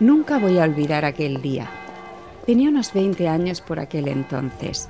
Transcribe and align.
Nunca 0.00 0.38
voy 0.38 0.58
a 0.58 0.64
olvidar 0.64 1.04
aquel 1.04 1.40
día. 1.40 1.70
Tenía 2.46 2.68
unos 2.68 2.92
20 2.92 3.28
años 3.28 3.60
por 3.60 3.78
aquel 3.78 4.08
entonces. 4.08 4.88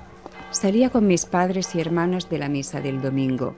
Salía 0.50 0.88
con 0.88 1.06
mis 1.06 1.26
padres 1.26 1.74
y 1.74 1.80
hermanos 1.80 2.30
de 2.30 2.38
la 2.38 2.48
misa 2.48 2.80
del 2.80 3.02
domingo. 3.02 3.54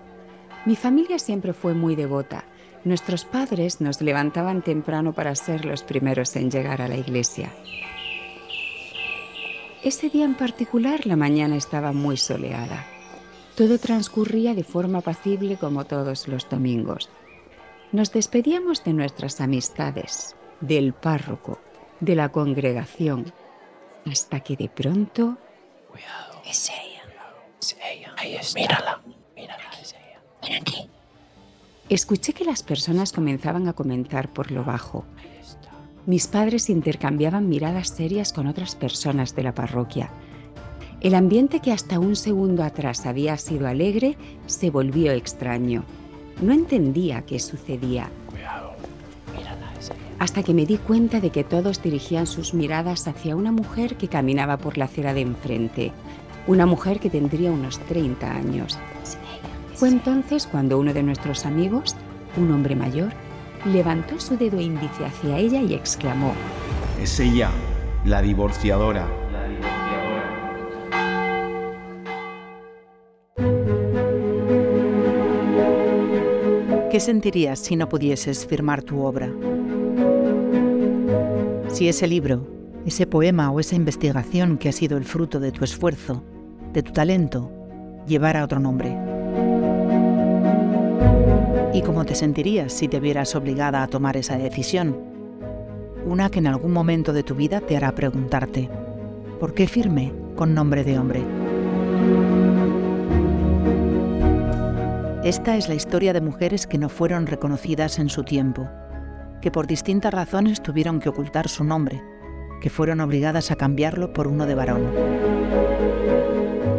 Mi 0.65 0.75
familia 0.75 1.21
siempre 1.21 1.53
fue 1.53 1.73
muy 1.73 1.95
devota. 1.95 2.45
Nuestros 2.85 3.25
padres 3.25 3.81
nos 3.81 4.01
levantaban 4.01 4.63
temprano 4.63 5.13
para 5.13 5.35
ser 5.37 5.65
los 5.65 5.85
primeros 5.85 6.35
en 6.35 6.51
llegar 6.51 6.83
a 6.83 6.89
la 6.89 6.97
iglesia. 6.97 7.53
Ese 9.85 10.11
día 10.11 10.25
en 10.25 10.35
particular 10.35 11.07
la 11.07 11.15
mañana 11.15 11.57
estaba 11.57 11.93
muy 11.93 12.17
soleada. 12.17 12.87
Todo 13.55 13.79
transcurría 13.79 14.55
de 14.55 14.65
forma 14.65 14.99
apacible 14.99 15.57
como 15.57 15.85
todos 15.85 16.27
los 16.27 16.49
domingos. 16.49 17.09
Nos 17.93 18.13
despedíamos 18.13 18.83
de 18.83 18.93
nuestras 18.93 19.41
amistades, 19.41 20.35
del 20.61 20.93
párroco, 20.93 21.61
de 22.01 22.15
la 22.15 22.31
congregación, 22.31 23.33
hasta 24.11 24.41
que 24.41 24.57
de 24.57 24.69
pronto... 24.69 25.37
Cuidado. 25.91 26.43
Es 26.47 26.71
ella. 26.71 27.03
Es 27.61 27.77
ella. 27.83 28.15
Ahí 28.17 28.37
está. 28.37 28.61
Mírala. 28.61 29.01
Mírala. 29.35 29.65
Es 29.81 29.93
ella. 29.93 30.21
Ven 30.43 30.61
aquí. 30.61 30.91
Escuché 31.89 32.33
que 32.33 32.45
las 32.45 32.63
personas 32.63 33.13
comenzaban 33.13 33.69
a 33.69 33.73
comentar 33.73 34.33
por 34.33 34.51
lo 34.51 34.65
bajo. 34.65 35.05
Mis 36.05 36.29
padres 36.29 36.71
intercambiaban 36.71 37.49
miradas 37.49 37.89
serias 37.89 38.33
con 38.33 38.47
otras 38.47 38.77
personas 38.77 39.35
de 39.35 39.43
la 39.43 39.55
parroquia. 39.55 40.11
El 41.01 41.15
ambiente 41.15 41.61
que 41.61 41.73
hasta 41.73 41.99
un 41.99 42.17
segundo 42.17 42.65
atrás 42.65 43.07
había 43.07 43.37
sido 43.37 43.69
alegre 43.69 44.17
se 44.47 44.71
volvió 44.71 45.13
extraño. 45.13 45.85
No 46.41 46.53
entendía 46.53 47.23
qué 47.27 47.39
sucedía. 47.39 48.11
Hasta 50.19 50.43
que 50.43 50.55
me 50.55 50.65
di 50.65 50.79
cuenta 50.79 51.21
de 51.21 51.31
que 51.31 51.45
todos 51.45 51.83
dirigían 51.83 52.27
sus 52.27 52.55
miradas 52.55 53.07
hacia 53.07 53.37
una 53.37 53.53
mujer 53.53 53.97
que 53.97 54.09
caminaba 54.09 54.57
por 54.57 54.79
la 54.79 54.87
acera 54.87 55.13
de 55.13 55.21
enfrente. 55.21 55.93
Una 56.47 56.65
mujer 56.65 57.01
que 57.01 57.11
tendría 57.11 57.53
unos 57.53 57.79
30 57.81 58.31
años. 58.31 58.79
Fue 59.75 59.89
entonces 59.89 60.47
cuando 60.47 60.79
uno 60.79 60.95
de 60.95 61.03
nuestros 61.03 61.45
amigos, 61.45 61.97
un 62.39 62.51
hombre 62.51 62.75
mayor, 62.75 63.13
levantó 63.67 64.19
su 64.21 64.37
dedo 64.39 64.61
índice 64.61 65.05
hacia 65.05 65.37
ella 65.37 65.61
y 65.61 65.75
exclamó, 65.75 66.33
Es 67.01 67.21
ella, 67.21 67.51
la 68.05 68.23
divorciadora. 68.23 69.07
¿Qué 76.91 77.01
sentirías 77.01 77.59
si 77.59 77.77
no 77.77 77.91
pudieses 77.91 78.47
firmar 78.47 78.83
tu 78.83 79.03
obra? 79.03 79.31
Si 81.77 81.91
ese 81.91 82.07
libro, 82.07 82.47
ese 82.87 83.07
poema 83.07 83.51
o 83.51 83.61
esa 83.61 83.77
investigación 83.77 84.57
que 84.57 84.71
ha 84.71 84.73
sido 84.73 84.97
el 84.97 85.05
fruto 85.05 85.41
de 85.41 85.53
tu 85.53 85.63
esfuerzo, 85.63 86.25
de 86.73 86.83
tu 86.83 86.91
talento, 86.91 87.53
llevara 88.07 88.43
otro 88.43 88.59
nombre. 88.59 88.97
¿Y 91.75 91.83
cómo 91.83 92.07
te 92.07 92.15
sentirías 92.15 92.73
si 92.73 92.89
te 92.89 92.99
vieras 92.99 93.35
obligada 93.35 93.83
a 93.83 93.89
tomar 93.89 94.17
esa 94.17 94.39
decisión? 94.39 94.97
Una 96.07 96.31
que 96.31 96.39
en 96.39 96.47
algún 96.47 96.73
momento 96.73 97.13
de 97.13 97.23
tu 97.23 97.35
vida 97.35 97.61
te 97.61 97.77
hará 97.77 97.95
preguntarte, 97.95 98.71
¿por 99.39 99.53
qué 99.53 99.67
firme 99.67 100.15
con 100.35 100.55
nombre 100.55 100.83
de 100.83 100.99
hombre? 100.99 101.23
Esta 105.25 105.59
es 105.59 105.69
la 105.69 105.75
historia 105.75 106.15
de 106.15 106.23
mujeres 106.23 106.67
que 106.67 106.79
no 106.79 106.89
fueron 106.89 107.27
reconocidas 107.27 107.99
en 107.99 108.09
su 108.09 108.25
tiempo, 108.25 108.67
que 109.41 109.51
por 109.51 109.67
distintas 109.67 110.13
razones 110.13 110.63
tuvieron 110.63 111.01
que 111.01 111.09
ocultar 111.09 111.49
su 111.49 111.65
nombre, 111.65 112.03
que 112.61 112.71
fueron 112.71 113.01
obligadas 113.01 113.51
a 113.51 113.57
cambiarlo 113.57 114.13
por 114.13 114.27
uno 114.27 114.47
de 114.47 114.55
varón. 114.55 114.83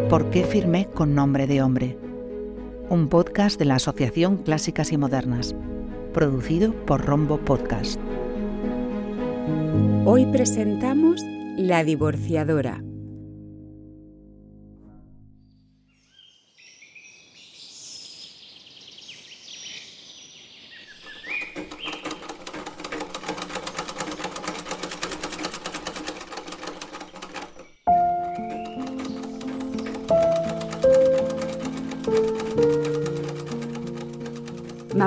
¿Por 0.10 0.30
qué 0.30 0.44
firmé 0.44 0.88
con 0.88 1.16
nombre 1.16 1.48
de 1.48 1.62
hombre? 1.62 1.98
Un 2.90 3.10
podcast 3.10 3.60
de 3.60 3.66
la 3.66 3.76
Asociación 3.76 4.38
Clásicas 4.38 4.92
y 4.92 4.98
Modernas, 4.98 5.56
producido 6.14 6.74
por 6.86 7.06
Rombo 7.06 7.38
Podcast. 7.38 8.00
Hoy 10.06 10.26
presentamos 10.26 11.22
La 11.58 11.84
divorciadora. 11.84 12.87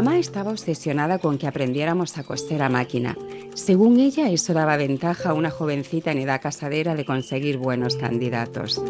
Mamá 0.01 0.19
estaba 0.19 0.51
obsesionada 0.51 1.19
con 1.19 1.37
que 1.37 1.47
aprendiéramos 1.47 2.17
a 2.17 2.25
coser 2.25 2.63
a 2.63 2.71
máquina. 2.71 3.19
Según 3.53 4.01
ella, 4.01 4.31
eso 4.31 4.55
daba 4.55 4.79
ventaja 4.79 5.29
a 5.29 5.35
una 5.35 5.51
jovencita 5.51 6.11
en 6.11 6.21
edad 6.21 6.41
casadera 6.41 6.95
de 6.95 7.05
conseguir 7.05 7.59
buenos 7.59 7.97
candidatos. 7.97 8.83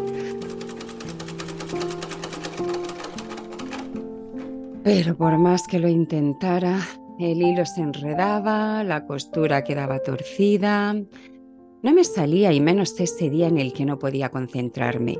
Pero 4.85 5.17
por 5.17 5.37
más 5.37 5.67
que 5.67 5.79
lo 5.79 5.89
intentara, 5.89 6.79
el 7.19 7.41
hilo 7.41 7.65
se 7.65 7.81
enredaba, 7.81 8.81
la 8.85 9.05
costura 9.05 9.65
quedaba 9.65 9.99
torcida. 9.99 10.93
No 10.93 11.93
me 11.93 12.05
salía 12.05 12.53
y 12.53 12.61
menos 12.61 12.97
ese 13.01 13.29
día 13.29 13.47
en 13.47 13.57
el 13.57 13.73
que 13.73 13.83
no 13.83 13.99
podía 13.99 14.29
concentrarme. 14.29 15.19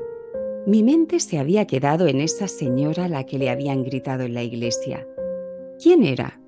Mi 0.66 0.82
mente 0.82 1.20
se 1.20 1.38
había 1.38 1.66
quedado 1.66 2.06
en 2.06 2.22
esa 2.22 2.48
señora 2.48 3.04
a 3.04 3.08
la 3.08 3.24
que 3.24 3.36
le 3.36 3.50
habían 3.50 3.84
gritado 3.84 4.22
en 4.22 4.32
la 4.32 4.42
iglesia. 4.42 5.06
¿Quién 5.80 6.04
era? 6.04 6.38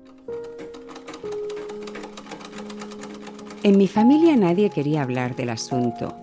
En 3.63 3.77
mi 3.77 3.87
familia 3.87 4.35
nadie 4.35 4.69
quería 4.69 5.01
hablar 5.01 5.35
del 5.35 5.49
asunto. 5.49 6.15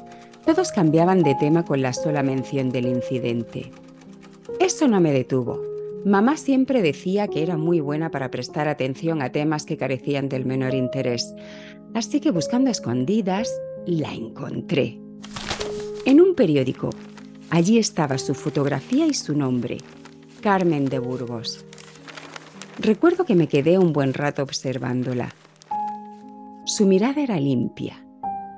Todos 0.44 0.70
cambiaban 0.70 1.22
de 1.22 1.34
tema 1.34 1.64
con 1.64 1.82
la 1.82 1.92
sola 1.92 2.22
mención 2.22 2.70
del 2.70 2.86
incidente. 2.86 3.70
Eso 4.60 4.86
no 4.86 5.00
me 5.00 5.12
detuvo. 5.12 5.60
Mamá 6.04 6.36
siempre 6.36 6.82
decía 6.82 7.28
que 7.28 7.42
era 7.42 7.56
muy 7.56 7.80
buena 7.80 8.10
para 8.10 8.30
prestar 8.30 8.68
atención 8.68 9.22
a 9.22 9.30
temas 9.30 9.64
que 9.64 9.76
carecían 9.76 10.28
del 10.28 10.44
menor 10.44 10.74
interés, 10.74 11.32
así 11.94 12.20
que 12.20 12.30
buscando 12.30 12.70
escondidas, 12.70 13.52
la 13.86 14.12
encontré. 14.12 15.00
En 16.04 16.20
un 16.20 16.34
periódico. 16.34 16.90
Allí 17.50 17.78
estaba 17.78 18.18
su 18.18 18.34
fotografía 18.34 19.06
y 19.06 19.14
su 19.14 19.36
nombre, 19.36 19.78
Carmen 20.40 20.86
de 20.86 20.98
Burgos. 20.98 21.64
Recuerdo 22.78 23.24
que 23.24 23.34
me 23.34 23.48
quedé 23.48 23.78
un 23.78 23.92
buen 23.92 24.14
rato 24.14 24.42
observándola. 24.42 25.34
Su 26.64 26.86
mirada 26.86 27.22
era 27.22 27.38
limpia. 27.38 28.04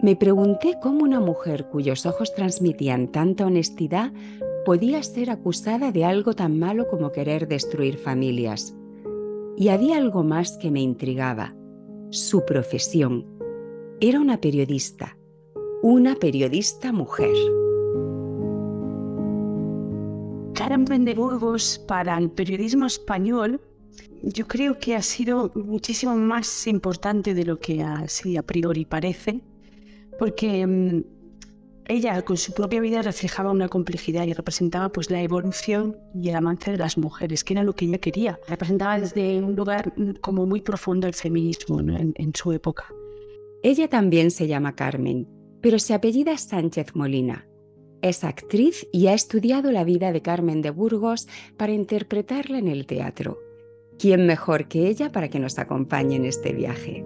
Me 0.01 0.15
pregunté 0.15 0.79
cómo 0.81 1.03
una 1.03 1.21
mujer 1.21 1.69
cuyos 1.71 2.07
ojos 2.07 2.35
transmitían 2.35 3.09
tanta 3.09 3.47
honestidad 3.47 4.13
podía 4.65 5.03
ser 5.03 5.31
acusada 5.31 5.91
de 5.91 6.05
algo 6.05 6.35
tan 6.35 6.59
malo 6.59 6.87
como 6.89 7.11
querer 7.11 7.49
destruir 7.49 7.99
familias. 7.99 8.77
Y 9.57 9.69
había 9.69 9.97
algo 9.97 10.23
más 10.23 10.59
que 10.59 10.71
me 10.71 10.81
intrigaba, 10.81 11.55
su 12.11 12.45
profesión. 12.45 13.27
Era 14.01 14.21
una 14.21 14.41
periodista, 14.41 15.17
una 15.83 16.15
periodista 16.15 16.93
mujer. 16.93 17.35
Carmen 20.55 21.05
de 21.05 21.15
Burgos 21.15 21.85
para 21.89 22.17
el 22.17 22.31
periodismo 22.31 22.87
español 22.87 23.61
yo 24.23 24.47
creo 24.47 24.79
que 24.79 24.97
ha 24.97 25.03
sido 25.03 25.53
muchísimo 25.55 26.17
más 26.17 26.67
importante 26.67 27.35
de 27.35 27.45
lo 27.45 27.59
que 27.59 27.83
así 27.83 28.37
a 28.37 28.43
priori 28.43 28.85
parece, 28.85 29.41
porque 30.19 30.67
mm, 30.67 31.03
ella 31.87 32.23
con 32.23 32.39
su 32.39 32.53
propia 32.55 32.81
vida 32.81 33.03
reflejaba 33.03 33.51
una 33.51 33.69
complejidad 33.69 34.25
y 34.25 34.33
representaba 34.33 34.91
pues 34.91 35.11
la 35.11 35.21
evolución 35.21 35.99
y 36.15 36.31
el 36.31 36.37
avance 36.37 36.71
de 36.71 36.79
las 36.79 36.97
mujeres, 36.97 37.45
que 37.45 37.53
era 37.53 37.63
lo 37.63 37.75
que 37.75 37.85
ella 37.85 37.99
quería. 37.99 38.41
Representaba 38.49 38.99
desde 38.99 39.43
un 39.43 39.55
lugar 39.55 39.93
mm, 39.97 40.15
como 40.21 40.47
muy 40.47 40.63
profundo 40.63 41.07
el 41.07 41.15
feminismo 41.15 41.81
en, 41.81 42.15
en 42.17 42.35
su 42.35 42.53
época. 42.53 42.87
Ella 43.63 43.89
también 43.89 44.31
se 44.31 44.47
llama 44.47 44.75
Carmen, 44.75 45.29
pero 45.61 45.79
se 45.79 45.95
apellida 45.95 46.39
Sánchez 46.39 46.95
Molina. 46.95 47.47
Es 48.01 48.25
actriz 48.25 48.87
y 48.93 49.07
ha 49.07 49.15
estudiado 49.15 49.71
la 49.71 49.85
vida 49.85 50.13
de 50.13 50.21
Carmen 50.21 50.61
de 50.61 50.71
Burgos 50.71 51.27
para 51.57 51.73
interpretarla 51.73 52.59
en 52.59 52.69
el 52.69 52.87
teatro. 52.87 53.39
¿Quién 53.99 54.27
mejor 54.27 54.69
que 54.69 54.89
ella 54.89 55.13
para 55.13 55.29
que 55.29 55.39
nos 55.39 55.59
acompañe 55.59 56.17
en 56.17 56.25
este 56.25 56.53
viaje? 56.53 57.05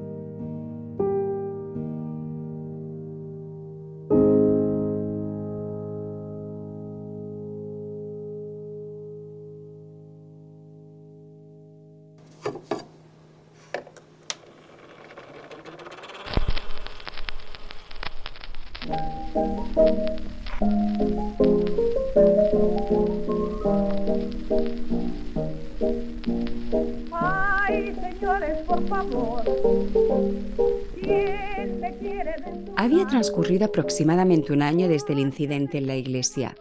Había 32.91 33.07
transcurrido 33.07 33.67
aproximadamente 33.67 34.51
un 34.51 34.63
año 34.63 34.89
desde 34.89 35.13
el 35.13 35.19
incidente 35.19 35.77
en 35.77 35.87
la 35.87 35.97
iglesia. 35.97 36.57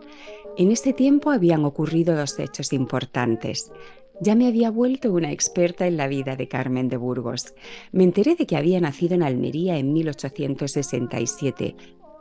En 0.57 0.73
ese 0.73 0.91
tiempo 0.91 1.31
habían 1.31 1.63
ocurrido 1.63 2.17
dos 2.17 2.37
hechos 2.37 2.73
importantes. 2.73 3.71
Ya 4.19 4.35
me 4.35 4.45
había 4.45 4.69
vuelto 4.69 5.13
una 5.13 5.31
experta 5.31 5.87
en 5.87 5.95
la 5.95 6.09
vida 6.09 6.35
de 6.35 6.49
Carmen 6.49 6.89
de 6.89 6.97
Burgos. 6.97 7.53
Me 7.93 8.03
enteré 8.03 8.35
de 8.35 8.45
que 8.45 8.57
había 8.57 8.81
nacido 8.81 9.15
en 9.15 9.23
Almería 9.23 9.77
en 9.77 9.93
1867, 9.93 11.77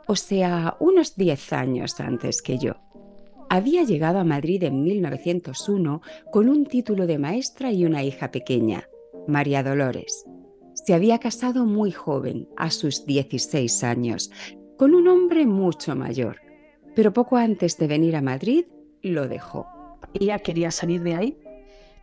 o 0.07 0.15
sea, 0.15 0.77
unos 0.79 1.17
10 1.17 1.51
años 1.51 1.99
antes 1.99 2.41
que 2.41 2.57
yo. 2.59 2.75
Había 3.49 3.83
llegado 3.83 4.19
a 4.19 4.23
Madrid 4.23 4.63
en 4.63 4.83
1901 4.83 6.01
con 6.31 6.47
un 6.47 6.65
título 6.65 7.07
de 7.07 7.19
maestra 7.19 7.73
y 7.73 7.83
una 7.83 8.03
hija 8.03 8.31
pequeña, 8.31 8.87
María 9.27 9.63
Dolores. 9.63 10.23
Se 10.87 10.93
había 10.93 11.19
casado 11.19 11.65
muy 11.65 11.91
joven, 11.91 12.47
a 12.55 12.71
sus 12.71 13.05
16 13.05 13.83
años, 13.83 14.31
con 14.77 14.95
un 14.95 15.09
hombre 15.09 15.45
mucho 15.45 15.97
mayor, 15.97 16.37
pero 16.95 17.11
poco 17.11 17.35
antes 17.35 17.77
de 17.77 17.87
venir 17.87 18.15
a 18.15 18.21
Madrid 18.21 18.63
lo 19.01 19.27
dejó. 19.27 19.67
Ella 20.13 20.39
quería 20.39 20.71
salir 20.71 21.03
de 21.03 21.15
ahí, 21.15 21.37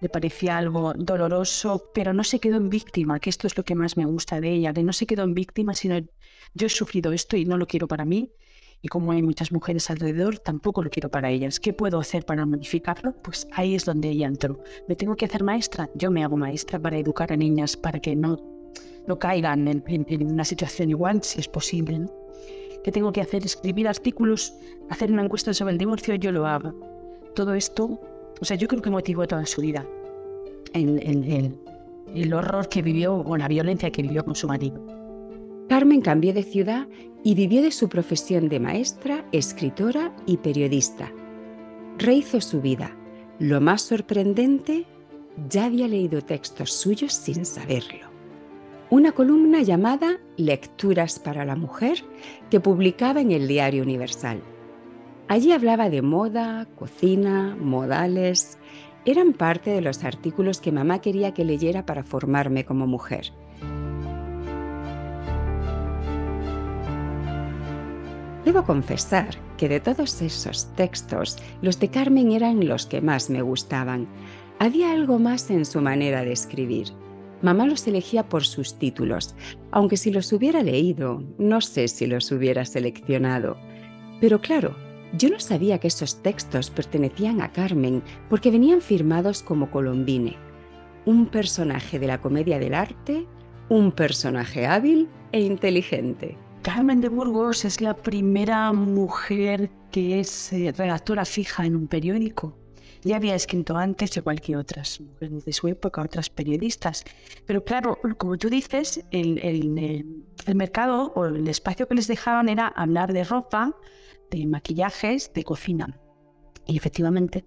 le 0.02 0.10
parecía 0.10 0.58
algo 0.58 0.92
doloroso, 0.98 1.92
pero 1.94 2.12
no 2.12 2.25
se 2.25 2.40
quedó 2.40 2.58
en 2.58 2.69
víctima, 2.69 3.20
que 3.20 3.31
esto 3.31 3.46
es 3.46 3.56
lo 3.56 3.64
que 3.64 3.75
más 3.75 3.96
me 3.96 4.04
gusta 4.04 4.38
de 4.38 4.52
ella, 4.52 4.75
que 4.75 4.82
no 4.82 4.92
se 4.92 5.06
quedó 5.06 5.22
en 5.22 5.32
víctima, 5.32 5.72
sino 5.72 5.98
yo 6.52 6.66
he 6.66 6.69
sufrido 6.69 7.10
esto 7.12 7.38
y 7.38 7.46
no 7.46 7.56
lo 7.56 7.66
quiero 7.66 7.88
para 7.88 8.04
mí, 8.04 8.32
y 8.82 8.88
como 8.88 9.12
hay 9.12 9.22
muchas 9.22 9.50
mujeres 9.50 9.88
alrededor, 9.88 10.40
tampoco 10.40 10.82
lo 10.82 10.90
quiero 10.90 11.10
para 11.10 11.30
ellas. 11.30 11.58
¿Qué 11.58 11.72
puedo 11.72 11.98
hacer 11.98 12.26
para 12.26 12.44
modificarlo? 12.44 13.14
Pues 13.22 13.48
ahí 13.52 13.75
es 13.75 13.87
donde 13.87 14.10
ella 14.10 14.26
entró. 14.26 14.62
¿Me 14.87 14.94
tengo 14.94 15.16
que 15.16 15.25
hacer 15.25 15.42
maestra? 15.42 15.88
Yo 15.94 16.10
me 16.10 16.22
hago 16.22 16.37
maestra 16.37 16.78
para 16.78 16.98
educar 16.98 17.32
a 17.32 17.37
niñas, 17.38 17.78
para 17.78 17.98
que 17.98 18.14
no, 18.14 18.53
no 19.06 19.18
caigan 19.18 19.66
en, 19.68 19.82
una 20.32 20.44
situación 20.44 20.90
igual, 20.90 21.22
si 21.22 21.40
es 21.40 21.48
posible. 21.48 21.98
¿no? 22.00 22.10
¿Qué 22.82 22.92
tengo 22.92 23.12
que 23.12 23.20
hacer? 23.20 23.44
Escribir 23.44 23.88
artículos, 23.88 24.54
hacer 24.90 25.10
una 25.12 25.24
encuesta 25.24 25.52
sobre 25.54 25.72
el 25.72 25.78
divorcio, 25.78 26.14
yo 26.16 26.32
lo 26.32 26.46
hago. 26.46 26.72
Todo 27.34 27.54
esto, 27.54 28.00
o 28.40 28.44
sea, 28.44 28.56
yo 28.56 28.68
creo 28.68 28.82
que 28.82 28.90
motivó 28.90 29.26
toda 29.26 29.46
su 29.46 29.60
vida. 29.60 29.86
El, 30.72 30.98
el- 31.02 31.24
el- 31.32 31.58
el 32.14 32.32
horror 32.34 32.68
que 32.68 32.82
vivió 32.82 33.14
o 33.16 33.36
la 33.36 33.48
violencia 33.48 33.90
que 33.90 34.02
vivió 34.02 34.24
con 34.24 34.34
su 34.34 34.46
marido. 34.46 34.84
Carmen 35.68 36.00
cambió 36.02 36.32
de 36.34 36.42
ciudad 36.42 36.86
y 37.24 37.34
vivió 37.34 37.62
de 37.62 37.72
su 37.72 37.88
profesión 37.88 38.48
de 38.50 38.60
maestra, 38.60 39.24
escritora 39.32 40.14
y 40.26 40.36
periodista. 40.36 41.10
Rehizo 41.98 42.40
su 42.42 42.60
vida. 42.60 42.94
Lo 43.38 43.60
más 43.60 43.82
sorprendente, 43.82 44.84
ya 45.48 45.64
había 45.64 45.88
leído 45.88 46.20
textos 46.22 46.72
suyos 46.72 47.14
sin 47.14 47.44
saberlo. 47.46 48.13
Una 48.90 49.12
columna 49.12 49.62
llamada 49.62 50.20
Lecturas 50.36 51.19
para 51.19 51.46
la 51.46 51.56
Mujer 51.56 52.04
que 52.50 52.60
publicaba 52.60 53.22
en 53.22 53.32
el 53.32 53.48
Diario 53.48 53.82
Universal. 53.82 54.42
Allí 55.26 55.52
hablaba 55.52 55.88
de 55.88 56.02
moda, 56.02 56.69
cocina, 56.76 57.56
modales. 57.58 58.58
Eran 59.06 59.32
parte 59.32 59.70
de 59.70 59.81
los 59.81 60.04
artículos 60.04 60.60
que 60.60 60.70
mamá 60.70 61.00
quería 61.00 61.32
que 61.32 61.46
leyera 61.46 61.86
para 61.86 62.04
formarme 62.04 62.66
como 62.66 62.86
mujer. 62.86 63.32
Debo 68.44 68.64
confesar 68.64 69.30
que 69.56 69.70
de 69.70 69.80
todos 69.80 70.20
esos 70.20 70.66
textos, 70.75 71.38
los 71.62 71.80
de 71.80 71.88
Carmen 71.88 72.32
eran 72.32 72.69
los 72.69 72.84
que 72.84 73.00
más 73.00 73.30
me 73.30 73.40
gustaban. 73.40 74.06
Había 74.58 74.92
algo 74.92 75.19
más 75.19 75.50
en 75.50 75.64
su 75.64 75.80
manera 75.80 76.22
de 76.22 76.32
escribir. 76.32 76.88
Mamá 77.42 77.66
los 77.66 77.86
elegía 77.86 78.28
por 78.28 78.44
sus 78.44 78.78
títulos, 78.78 79.34
aunque 79.70 79.96
si 79.96 80.10
los 80.10 80.32
hubiera 80.32 80.62
leído, 80.62 81.22
no 81.38 81.60
sé 81.60 81.88
si 81.88 82.06
los 82.06 82.31
hubiera 82.32 82.64
seleccionado. 82.64 83.56
Pero 84.20 84.40
claro, 84.40 84.75
yo 85.16 85.28
no 85.28 85.38
sabía 85.38 85.78
que 85.78 85.88
esos 85.88 86.22
textos 86.22 86.70
pertenecían 86.70 87.40
a 87.40 87.52
Carmen 87.52 88.02
porque 88.28 88.50
venían 88.50 88.81
firmados 88.81 89.42
como 89.42 89.70
Colombine, 89.70 90.36
un 91.04 91.26
personaje 91.26 91.98
de 91.98 92.06
la 92.06 92.20
comedia 92.20 92.58
del 92.58 92.75
arte, 92.75 93.26
un 93.69 93.92
personaje 93.92 94.66
hábil 94.66 95.08
e 95.32 95.40
inteligente. 95.40 96.37
Carmen 96.62 97.00
de 97.00 97.10
Burgos 97.10 97.64
es 97.64 97.80
la 97.80 97.94
primera 97.94 98.72
mujer 98.72 99.70
que 99.90 100.19
es 100.20 100.52
eh, 100.52 100.72
redactora 100.76 101.25
fija 101.25 101.66
en 101.66 101.76
un 101.76 101.87
periódico. 101.87 102.56
Ya 103.04 103.16
había 103.16 103.34
escrito 103.34 103.76
antes, 103.76 104.16
igual 104.16 104.40
que 104.40 104.56
otras 104.56 105.00
mujeres 105.00 105.44
de 105.44 105.52
su 105.52 105.68
época, 105.68 106.00
otras 106.02 106.30
periodistas. 106.30 107.04
Pero 107.46 107.62
claro, 107.62 107.98
como 108.16 108.38
tú 108.38 108.48
dices, 108.48 109.04
el, 109.10 109.38
el, 109.38 109.78
el- 110.46 110.54
mercado 110.54 111.12
o 111.14 111.26
el 111.26 111.46
espacio 111.48 111.86
que 111.86 111.94
les 111.94 112.06
dejaban 112.06 112.48
era 112.48 112.66
hablar 112.68 113.12
de 113.12 113.24
ropa, 113.24 113.76
de 114.30 114.46
maquillajes, 114.46 115.32
de 115.34 115.44
cocina. 115.44 116.00
Y 116.66 116.76
efectivamente, 116.78 117.44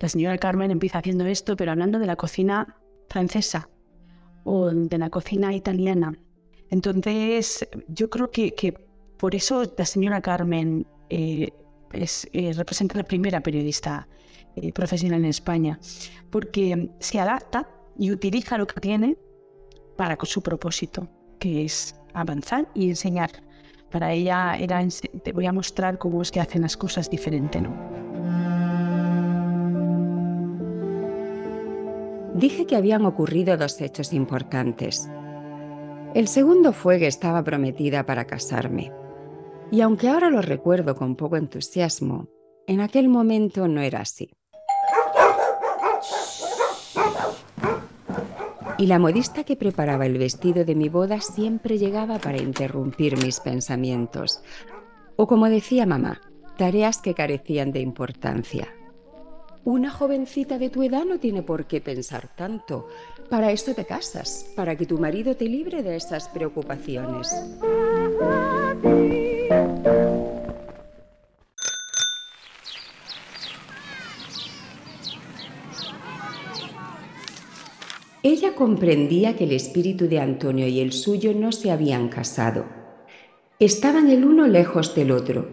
la 0.00 0.08
señora 0.08 0.38
Carmen 0.38 0.70
empieza 0.72 0.98
haciendo 0.98 1.24
esto, 1.26 1.56
pero 1.56 1.70
hablando 1.70 1.98
de 2.00 2.06
la 2.06 2.16
cocina 2.16 2.76
francesa 3.08 3.68
o 4.44 4.70
de 4.70 4.98
la 4.98 5.08
cocina 5.10 5.54
italiana. 5.54 6.18
Entonces, 6.68 7.68
yo 7.88 8.10
creo 8.10 8.30
que, 8.30 8.54
que 8.54 8.72
por 9.18 9.34
eso 9.36 9.62
la 9.78 9.84
señora 9.86 10.20
Carmen 10.20 10.84
eh, 11.10 11.50
es, 11.92 12.28
eh, 12.32 12.52
representa 12.52 12.96
la 12.98 13.04
primera 13.04 13.40
periodista 13.40 14.08
eh, 14.56 14.72
profesional 14.72 15.20
en 15.20 15.26
España, 15.26 15.78
porque 16.30 16.90
se 16.98 17.20
adapta 17.20 17.68
y 17.98 18.10
utiliza 18.10 18.58
lo 18.58 18.66
que 18.66 18.80
tiene 18.80 19.16
para 19.96 20.18
su 20.22 20.42
propósito, 20.42 21.08
que 21.38 21.64
es 21.64 21.94
avanzar 22.14 22.68
y 22.74 22.88
enseñar. 22.88 23.30
Para 23.90 24.12
ella 24.12 24.56
era, 24.56 24.82
te 25.22 25.32
voy 25.32 25.46
a 25.46 25.52
mostrar 25.52 25.98
cómo 25.98 26.22
es 26.22 26.30
que 26.30 26.40
hacen 26.40 26.62
las 26.62 26.76
cosas 26.76 27.08
diferente, 27.08 27.60
¿no? 27.60 27.74
Dije 32.34 32.66
que 32.66 32.76
habían 32.76 33.06
ocurrido 33.06 33.56
dos 33.56 33.80
hechos 33.80 34.12
importantes. 34.12 35.08
El 36.12 36.28
segundo 36.28 36.72
fue 36.72 36.98
que 36.98 37.06
estaba 37.06 37.42
prometida 37.42 38.04
para 38.04 38.26
casarme. 38.26 38.92
Y 39.70 39.80
aunque 39.80 40.08
ahora 40.08 40.28
lo 40.28 40.42
recuerdo 40.42 40.94
con 40.94 41.16
poco 41.16 41.36
entusiasmo, 41.36 42.28
en 42.66 42.80
aquel 42.80 43.08
momento 43.08 43.68
no 43.68 43.80
era 43.80 44.00
así. 44.00 44.30
Y 48.78 48.86
la 48.86 48.98
modista 48.98 49.44
que 49.44 49.56
preparaba 49.56 50.04
el 50.04 50.18
vestido 50.18 50.64
de 50.64 50.74
mi 50.74 50.88
boda 50.88 51.20
siempre 51.20 51.78
llegaba 51.78 52.18
para 52.18 52.38
interrumpir 52.38 53.16
mis 53.22 53.40
pensamientos. 53.40 54.42
O 55.16 55.26
como 55.26 55.48
decía 55.48 55.86
mamá, 55.86 56.20
tareas 56.58 57.00
que 57.00 57.14
carecían 57.14 57.72
de 57.72 57.80
importancia. 57.80 58.68
Una 59.64 59.90
jovencita 59.90 60.58
de 60.58 60.70
tu 60.70 60.82
edad 60.82 61.04
no 61.04 61.18
tiene 61.18 61.42
por 61.42 61.66
qué 61.66 61.80
pensar 61.80 62.28
tanto. 62.36 62.86
Para 63.30 63.50
eso 63.50 63.74
te 63.74 63.84
casas, 63.84 64.52
para 64.54 64.76
que 64.76 64.86
tu 64.86 64.98
marido 64.98 65.34
te 65.34 65.46
libre 65.46 65.82
de 65.82 65.96
esas 65.96 66.28
preocupaciones. 66.28 67.34
Comprendía 78.56 79.36
que 79.36 79.44
el 79.44 79.52
espíritu 79.52 80.08
de 80.08 80.18
Antonio 80.18 80.66
y 80.66 80.80
el 80.80 80.92
suyo 80.92 81.32
no 81.32 81.52
se 81.52 81.70
habían 81.70 82.08
casado. 82.08 82.64
Estaban 83.60 84.10
el 84.10 84.24
uno 84.24 84.48
lejos 84.48 84.96
del 84.96 85.12
otro. 85.12 85.48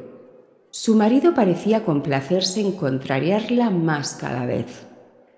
Su 0.72 0.96
marido 0.96 1.36
parecía 1.36 1.86
complacerse 1.86 2.60
en 2.62 2.72
contrariarla 2.72 3.70
más 3.70 4.16
cada 4.16 4.48
vez. 4.48 4.88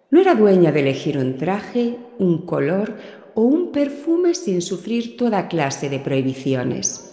No 0.10 0.22
era 0.22 0.34
dueña 0.34 0.72
de 0.72 0.80
elegir 0.80 1.18
un 1.18 1.38
traje, 1.38 1.98
un 2.20 2.46
color 2.46 2.96
o 3.34 3.42
un 3.42 3.74
perfume 3.74 4.34
sin 4.34 4.62
sufrir 4.62 5.18
toda 5.18 5.50
clase 5.50 5.90
de 5.90 6.00
prohibiciones. 6.00 7.12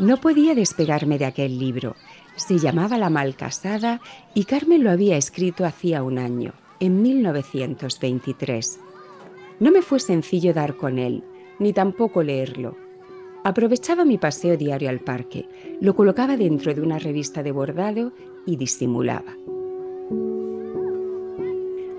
No 0.00 0.16
podía 0.16 0.54
despegarme 0.54 1.18
de 1.18 1.26
aquel 1.26 1.58
libro. 1.58 1.94
Se 2.34 2.58
llamaba 2.58 2.98
La 2.98 3.10
Malcasada 3.10 4.00
y 4.34 4.44
Carmen 4.44 4.82
lo 4.82 4.90
había 4.90 5.16
escrito 5.16 5.64
hacía 5.64 6.02
un 6.02 6.18
año, 6.18 6.54
en 6.80 7.02
1923. 7.02 8.80
No 9.60 9.70
me 9.70 9.82
fue 9.82 10.00
sencillo 10.00 10.52
dar 10.54 10.76
con 10.76 10.98
él, 10.98 11.22
ni 11.58 11.72
tampoco 11.72 12.22
leerlo. 12.22 12.76
Aprovechaba 13.44 14.04
mi 14.04 14.18
paseo 14.18 14.56
diario 14.56 14.88
al 14.88 15.00
parque, 15.00 15.46
lo 15.80 15.94
colocaba 15.94 16.36
dentro 16.36 16.74
de 16.74 16.80
una 16.80 16.98
revista 16.98 17.42
de 17.42 17.52
bordado 17.52 18.12
y 18.46 18.56
disimulaba. 18.56 19.36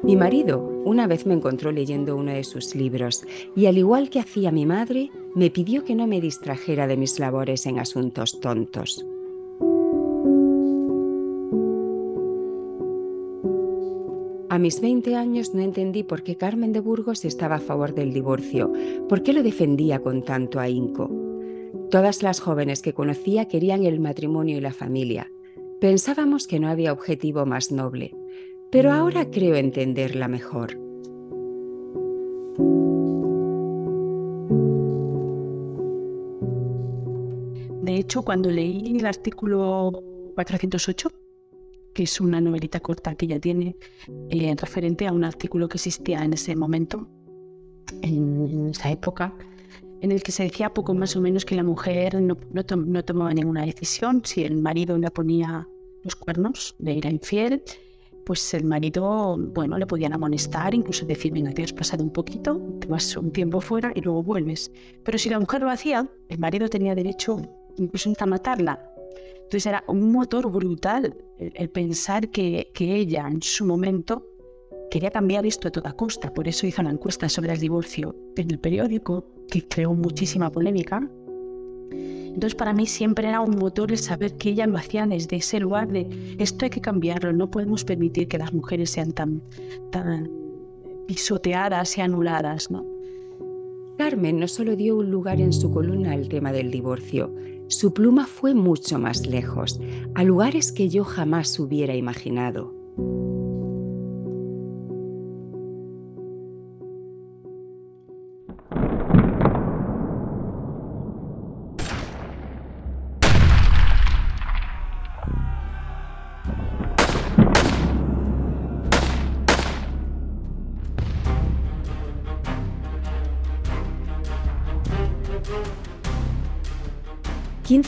Mi 0.03 0.15
marido 0.15 0.59
una 0.83 1.05
vez 1.05 1.27
me 1.27 1.35
encontró 1.35 1.71
leyendo 1.71 2.15
uno 2.15 2.31
de 2.31 2.43
sus 2.43 2.73
libros 2.73 3.23
y 3.55 3.67
al 3.67 3.77
igual 3.77 4.09
que 4.09 4.19
hacía 4.19 4.51
mi 4.51 4.65
madre, 4.65 5.11
me 5.35 5.51
pidió 5.51 5.83
que 5.85 5.95
no 5.95 6.07
me 6.07 6.19
distrajera 6.19 6.87
de 6.87 6.97
mis 6.97 7.19
labores 7.19 7.67
en 7.67 7.77
asuntos 7.77 8.39
tontos. 8.39 9.05
A 14.51 14.59
mis 14.59 14.81
20 14.81 15.15
años 15.15 15.53
no 15.53 15.61
entendí 15.61 16.03
por 16.03 16.23
qué 16.23 16.35
Carmen 16.35 16.73
de 16.73 16.81
Burgos 16.81 17.23
estaba 17.23 17.55
a 17.55 17.59
favor 17.61 17.95
del 17.95 18.11
divorcio, 18.11 18.69
por 19.07 19.23
qué 19.23 19.31
lo 19.31 19.43
defendía 19.43 20.01
con 20.01 20.23
tanto 20.25 20.59
ahínco. 20.59 21.09
Todas 21.89 22.21
las 22.21 22.41
jóvenes 22.41 22.81
que 22.81 22.93
conocía 22.93 23.47
querían 23.47 23.85
el 23.85 24.01
matrimonio 24.01 24.57
y 24.57 24.59
la 24.59 24.73
familia. 24.73 25.31
Pensábamos 25.79 26.47
que 26.47 26.59
no 26.59 26.67
había 26.67 26.91
objetivo 26.91 27.45
más 27.45 27.71
noble, 27.71 28.13
pero 28.69 28.91
ahora 28.91 29.31
creo 29.31 29.55
entenderla 29.55 30.27
mejor. 30.27 30.77
De 37.83 37.95
hecho, 37.95 38.23
cuando 38.23 38.51
leí 38.51 38.97
el 38.97 39.05
artículo 39.05 40.03
408, 40.35 41.20
que 41.93 42.03
es 42.03 42.21
una 42.21 42.39
novelita 42.39 42.79
corta 42.79 43.15
que 43.15 43.25
ella 43.25 43.39
tiene 43.39 43.75
eh, 44.29 44.55
referente 44.57 45.07
a 45.07 45.11
un 45.11 45.23
artículo 45.23 45.67
que 45.67 45.77
existía 45.77 46.23
en 46.23 46.33
ese 46.33 46.55
momento, 46.55 47.07
en, 48.01 48.69
esa 48.69 48.91
época, 48.91 49.33
en 50.01 50.11
el 50.11 50.23
que 50.23 50.31
se 50.31 50.43
decía 50.43 50.73
poco 50.73 50.93
más 50.93 51.15
o 51.15 51.21
menos 51.21 51.45
que 51.45 51.55
la 51.55 51.63
mujer 51.63 52.21
no, 52.21 52.37
no, 52.51 53.03
tomaba 53.03 53.33
ninguna 53.33 53.65
decisión. 53.65 54.21
Si 54.25 54.43
el 54.43 54.57
marido 54.57 54.97
le 54.97 55.11
ponía 55.11 55.67
los 56.03 56.15
cuernos, 56.15 56.75
le 56.79 56.97
era 56.97 57.09
infiel, 57.09 57.61
pues 58.25 58.53
el 58.53 58.63
marido, 58.63 59.37
bueno, 59.37 59.77
le 59.77 59.85
podían 59.85 60.13
amonestar, 60.13 60.73
incluso 60.73 61.05
decir, 61.05 61.33
venga, 61.33 61.51
te 61.51 61.63
has 61.63 61.73
pasado 61.73 62.03
un 62.03 62.11
poquito, 62.11 62.59
te 62.79 62.87
vas 62.87 63.15
un 63.17 63.31
tiempo 63.31 63.61
fuera 63.61 63.91
y 63.93 64.01
luego 64.01 64.23
vuelves. 64.23 64.71
Pero 65.03 65.17
si 65.17 65.29
la 65.29 65.39
mujer 65.39 65.61
lo 65.61 65.69
hacía, 65.69 66.09
el 66.29 66.39
marido 66.39 66.67
tenía 66.69 66.95
derecho 66.95 67.41
incluso 67.77 68.11
a 68.17 68.25
matarla. 68.25 68.90
Entonces 69.51 69.65
era 69.65 69.83
un 69.87 70.13
motor 70.13 70.49
brutal 70.49 71.13
el, 71.37 71.69
pensar 71.69 72.29
que, 72.29 72.71
que, 72.73 72.95
ella 72.95 73.27
en 73.27 73.41
su 73.41 73.65
momento 73.65 74.25
quería 74.89 75.11
cambiar 75.11 75.45
esto 75.45 75.67
a 75.67 75.71
toda 75.71 75.91
costa. 75.91 76.33
Por 76.33 76.47
eso 76.47 76.65
hizo 76.65 76.81
una 76.81 76.91
encuesta 76.91 77.27
sobre 77.27 77.51
el 77.51 77.59
divorcio 77.59 78.15
en 78.37 78.49
el 78.49 78.59
periódico 78.59 79.25
que 79.49 79.67
creó 79.67 79.93
muchísima 79.93 80.49
polémica. 80.49 81.05
Entonces 81.91 82.55
para 82.55 82.71
mí 82.71 82.85
siempre 82.85 83.27
era 83.27 83.41
un 83.41 83.57
motor 83.57 83.91
el 83.91 83.97
saber 83.97 84.37
que 84.37 84.51
ella 84.51 84.67
lo 84.67 84.77
hacía 84.77 85.05
desde 85.05 85.35
ese 85.35 85.59
lugar 85.59 85.89
de 85.89 86.07
esto 86.39 86.63
hay 86.63 86.69
que 86.69 86.79
cambiarlo, 86.79 87.33
no 87.33 87.51
podemos 87.51 87.83
permitir 87.83 88.29
que 88.29 88.37
las 88.37 88.53
mujeres 88.53 88.91
sean 88.91 89.11
tan, 89.11 89.43
tan 89.91 90.31
pisoteadas 91.07 91.97
y 91.97 91.99
anuladas. 91.99 92.71
¿no? 92.71 92.85
Carmen 93.97 94.39
no 94.39 94.47
solo 94.47 94.77
dio 94.77 94.95
un 94.95 95.11
lugar 95.11 95.41
en 95.41 95.51
su 95.51 95.71
columna 95.71 96.13
al 96.13 96.29
tema 96.29 96.53
del 96.53 96.71
divorcio, 96.71 97.35
su 97.67 97.93
pluma 97.93 98.25
fue 98.25 98.53
mucho 98.53 98.99
más 98.99 99.25
lejos, 99.27 99.79
a 100.15 100.23
lugares 100.23 100.71
que 100.71 100.89
yo 100.89 101.03
jamás 101.03 101.59
hubiera 101.59 101.95
imaginado. 101.95 102.80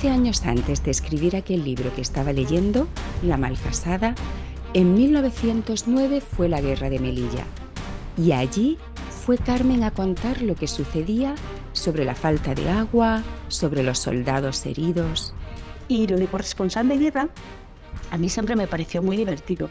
15 0.03 0.19
años 0.19 0.45
antes 0.45 0.83
de 0.83 0.91
escribir 0.91 1.33
aquel 1.33 1.63
libro 1.63 1.95
que 1.95 2.01
estaba 2.01 2.33
leyendo, 2.33 2.89
La 3.21 3.37
Malcasada, 3.37 4.15
en 4.73 4.95
1909 4.95 6.19
fue 6.19 6.49
la 6.49 6.59
guerra 6.59 6.89
de 6.89 6.99
Melilla. 6.99 7.45
Y 8.17 8.33
allí 8.33 8.77
fue 9.25 9.37
Carmen 9.37 9.81
a 9.83 9.91
contar 9.91 10.41
lo 10.41 10.55
que 10.55 10.67
sucedía 10.67 11.35
sobre 11.71 12.03
la 12.03 12.15
falta 12.15 12.53
de 12.53 12.69
agua, 12.69 13.23
sobre 13.47 13.81
los 13.81 13.97
soldados 13.97 14.65
heridos. 14.65 15.33
Y 15.87 16.05
lo 16.07 16.17
de 16.17 16.27
corresponsal 16.27 16.89
de 16.89 16.97
guerra, 16.97 17.29
a 18.11 18.17
mí 18.17 18.27
siempre 18.27 18.57
me 18.57 18.67
pareció 18.67 19.01
muy 19.01 19.15
divertido, 19.15 19.69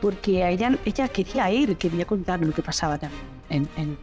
porque 0.00 0.48
ella, 0.48 0.76
ella 0.84 1.06
quería 1.06 1.48
ir, 1.52 1.76
quería 1.76 2.06
contar 2.06 2.40
lo 2.40 2.52
que 2.52 2.62
pasaba 2.62 2.98
en, 3.48 3.68
en, 3.76 3.96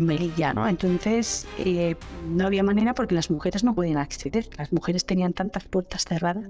Melilla, 0.00 0.52
¿no? 0.54 0.68
Entonces 0.68 1.46
eh, 1.58 1.96
no 2.28 2.46
había 2.46 2.62
manera 2.62 2.94
porque 2.94 3.14
las 3.14 3.30
mujeres 3.30 3.64
no 3.64 3.74
podían 3.74 3.98
acceder, 3.98 4.48
las 4.56 4.72
mujeres 4.72 5.04
tenían 5.04 5.32
tantas 5.32 5.64
puertas 5.64 6.04
cerradas. 6.04 6.44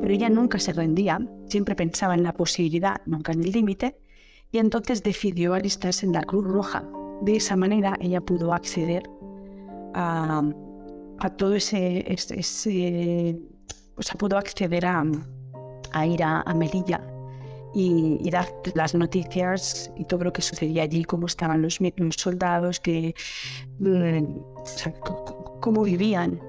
Pero 0.00 0.14
ella 0.14 0.30
nunca 0.30 0.58
se 0.58 0.72
rendía, 0.72 1.20
siempre 1.48 1.74
pensaba 1.74 2.14
en 2.14 2.22
la 2.22 2.32
posibilidad, 2.32 3.02
nunca 3.06 3.32
en 3.32 3.42
el 3.42 3.52
límite, 3.52 3.98
y 4.50 4.58
entonces 4.58 5.02
decidió 5.02 5.54
alistarse 5.54 6.06
en 6.06 6.12
la 6.12 6.22
Cruz 6.22 6.46
Roja. 6.46 6.84
De 7.20 7.36
esa 7.36 7.56
manera 7.56 7.96
ella 8.00 8.20
pudo 8.20 8.54
acceder 8.54 9.02
a, 9.94 10.42
todo 11.36 11.54
ese, 11.54 12.06
o 13.96 14.02
sea, 14.02 14.14
pudo 14.16 14.38
acceder 14.38 14.86
a, 14.86 15.04
a 15.92 16.06
ir 16.06 16.22
a 16.22 16.54
Melilla 16.54 17.02
y, 17.74 18.30
dar 18.30 18.48
las 18.74 18.94
noticias 18.94 19.90
y 19.96 20.04
todo 20.04 20.24
lo 20.24 20.32
que 20.32 20.42
sucedía 20.42 20.82
allí, 20.82 21.04
cómo 21.04 21.26
estaban 21.26 21.62
los, 21.62 21.78
soldados, 22.16 22.80
que, 22.80 23.14
mm, 23.78 24.24
cómo 25.60 25.82
vivían 25.82 26.40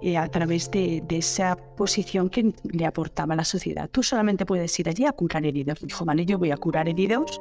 eh, 0.00 0.16
a 0.16 0.28
través 0.28 0.70
de, 0.70 1.02
esa 1.10 1.56
posición 1.56 2.30
que 2.30 2.52
le 2.62 2.86
aportaba 2.86 3.34
la 3.34 3.44
sociedad. 3.44 3.90
Tú 3.90 4.02
solamente 4.02 4.46
puedes 4.46 4.78
ir 4.78 4.88
allí 4.88 5.04
a 5.04 5.12
curar 5.12 5.44
heridos. 5.44 5.80
Dijo, 5.80 6.04
vale, 6.04 6.24
yo 6.24 6.38
voy 6.38 6.50
a 6.50 6.56
curar 6.56 6.88
heridos, 6.88 7.40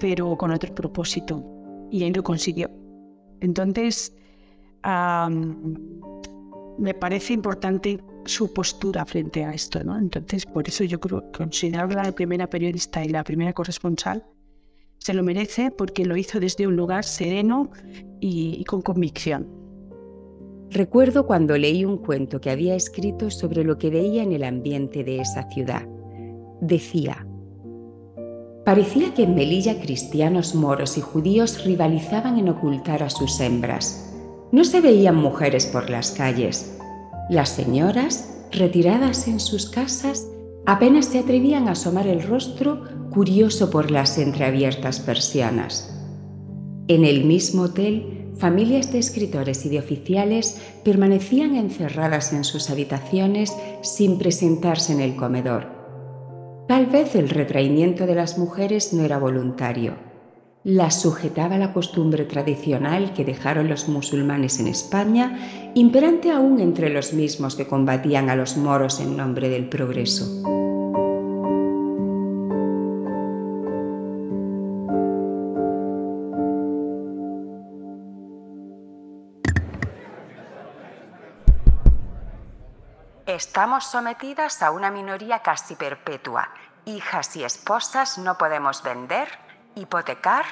pero 0.00 0.36
con 0.36 0.50
otro 0.50 0.74
propósito. 0.74 1.42
Y 1.90 2.04
él 2.04 2.12
lo 2.14 2.22
consiguió. 2.22 2.70
Entonces, 3.40 4.14
me 6.78 6.94
parece 6.94 7.34
importante 7.34 8.00
su 8.24 8.52
postura 8.52 9.04
frente 9.04 9.44
a 9.44 9.52
esto, 9.52 9.82
¿no? 9.84 9.98
Entonces, 9.98 10.46
por 10.46 10.68
eso 10.68 10.84
yo 10.84 11.00
creo, 11.00 11.30
considerarla 11.32 12.04
la 12.04 12.12
primera 12.12 12.48
periodista 12.48 13.04
y 13.04 13.08
la 13.08 13.24
primera 13.24 13.52
corresponsal, 13.52 14.24
se 14.98 15.14
lo 15.14 15.24
merece 15.24 15.72
porque 15.72 16.04
lo 16.04 16.16
hizo 16.16 16.38
desde 16.38 16.66
un 16.66 16.76
lugar 16.76 17.04
sereno 17.04 17.70
y, 18.20 18.62
con 18.64 18.82
convicción. 18.82 19.48
Recuerdo 20.70 21.26
cuando 21.26 21.58
leí 21.58 21.84
un 21.84 21.98
cuento 21.98 22.40
que 22.40 22.50
había 22.50 22.76
escrito 22.76 23.28
sobre 23.30 23.64
lo 23.64 23.78
que 23.78 23.90
veía 23.90 24.22
en 24.22 24.32
el 24.32 24.44
ambiente 24.44 25.02
de 25.02 25.18
esa 25.18 25.50
ciudad. 25.50 25.86
Decía, 26.60 27.26
parecía 28.64 29.12
que 29.12 29.24
en 29.24 29.34
Melilla 29.34 29.80
cristianos, 29.80 30.54
moros 30.54 30.96
y 30.96 31.00
judíos 31.00 31.64
rivalizaban 31.64 32.38
en 32.38 32.48
ocultar 32.48 33.02
a 33.02 33.10
sus 33.10 33.40
hembras. 33.40 34.14
No 34.52 34.64
se 34.64 34.80
veían 34.80 35.16
mujeres 35.16 35.66
por 35.66 35.90
las 35.90 36.12
calles, 36.12 36.78
las 37.30 37.50
señoras, 37.50 38.46
retiradas 38.50 39.28
en 39.28 39.40
sus 39.40 39.68
casas, 39.68 40.26
apenas 40.66 41.06
se 41.06 41.18
atrevían 41.18 41.68
a 41.68 41.72
asomar 41.72 42.06
el 42.06 42.22
rostro 42.22 42.84
curioso 43.10 43.70
por 43.70 43.90
las 43.90 44.18
entreabiertas 44.18 45.00
persianas. 45.00 45.88
En 46.88 47.04
el 47.04 47.24
mismo 47.24 47.62
hotel, 47.62 48.32
familias 48.36 48.92
de 48.92 48.98
escritores 48.98 49.64
y 49.66 49.68
de 49.68 49.78
oficiales 49.78 50.60
permanecían 50.84 51.54
encerradas 51.54 52.32
en 52.32 52.44
sus 52.44 52.70
habitaciones 52.70 53.52
sin 53.82 54.18
presentarse 54.18 54.92
en 54.92 55.00
el 55.00 55.16
comedor. 55.16 55.66
Tal 56.68 56.86
vez 56.86 57.14
el 57.14 57.28
retraimiento 57.28 58.06
de 58.06 58.14
las 58.14 58.38
mujeres 58.38 58.92
no 58.92 59.04
era 59.04 59.18
voluntario 59.18 60.11
la 60.64 60.90
sujetaba 60.90 61.58
la 61.58 61.72
costumbre 61.72 62.24
tradicional 62.24 63.12
que 63.14 63.24
dejaron 63.24 63.68
los 63.68 63.88
musulmanes 63.88 64.60
en 64.60 64.68
España, 64.68 65.70
imperante 65.74 66.30
aún 66.30 66.60
entre 66.60 66.88
los 66.88 67.12
mismos 67.12 67.56
que 67.56 67.66
combatían 67.66 68.30
a 68.30 68.36
los 68.36 68.56
moros 68.56 69.00
en 69.00 69.16
nombre 69.16 69.48
del 69.48 69.68
progreso. 69.68 70.26
Estamos 83.26 83.86
sometidas 83.86 84.62
a 84.62 84.70
una 84.70 84.90
minoría 84.90 85.40
casi 85.40 85.74
perpetua. 85.74 86.50
Hijas 86.84 87.34
y 87.36 87.44
esposas 87.44 88.18
no 88.18 88.36
podemos 88.36 88.82
vender, 88.82 89.28
hipotecar, 89.74 90.44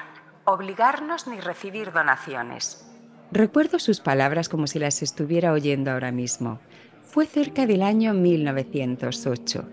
obligarnos 0.45 1.27
ni 1.27 1.39
recibir 1.39 1.91
donaciones. 1.91 2.87
Recuerdo 3.31 3.79
sus 3.79 4.01
palabras 4.01 4.49
como 4.49 4.67
si 4.67 4.79
las 4.79 5.01
estuviera 5.01 5.53
oyendo 5.53 5.91
ahora 5.91 6.11
mismo. 6.11 6.59
Fue 7.03 7.25
cerca 7.25 7.65
del 7.65 7.81
año 7.81 8.13
1908. 8.13 9.63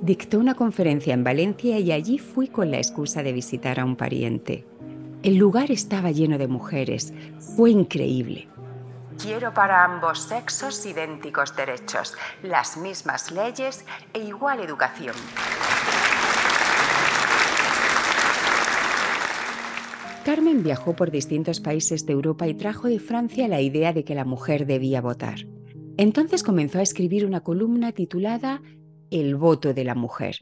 Dictó 0.00 0.38
una 0.38 0.54
conferencia 0.54 1.14
en 1.14 1.24
Valencia 1.24 1.78
y 1.78 1.92
allí 1.92 2.18
fui 2.18 2.48
con 2.48 2.70
la 2.70 2.76
excusa 2.76 3.22
de 3.22 3.32
visitar 3.32 3.80
a 3.80 3.84
un 3.84 3.96
pariente. 3.96 4.66
El 5.22 5.36
lugar 5.36 5.70
estaba 5.70 6.10
lleno 6.10 6.36
de 6.36 6.48
mujeres. 6.48 7.14
Fue 7.56 7.70
increíble. 7.70 8.48
Quiero 9.20 9.54
para 9.54 9.84
ambos 9.84 10.20
sexos 10.22 10.84
idénticos 10.84 11.56
derechos, 11.56 12.14
las 12.42 12.76
mismas 12.76 13.30
leyes 13.30 13.86
e 14.12 14.18
igual 14.18 14.60
educación. 14.60 15.14
Carmen 20.24 20.62
viajó 20.62 20.96
por 20.96 21.10
distintos 21.10 21.60
países 21.60 22.06
de 22.06 22.14
Europa 22.14 22.48
y 22.48 22.54
trajo 22.54 22.88
de 22.88 22.98
Francia 22.98 23.46
la 23.46 23.60
idea 23.60 23.92
de 23.92 24.04
que 24.04 24.14
la 24.14 24.24
mujer 24.24 24.64
debía 24.64 25.02
votar. 25.02 25.46
Entonces 25.98 26.42
comenzó 26.42 26.78
a 26.78 26.82
escribir 26.82 27.26
una 27.26 27.42
columna 27.42 27.92
titulada 27.92 28.62
El 29.10 29.36
voto 29.36 29.74
de 29.74 29.84
la 29.84 29.94
mujer. 29.94 30.36